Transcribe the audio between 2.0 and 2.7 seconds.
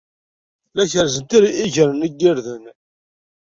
n yirden.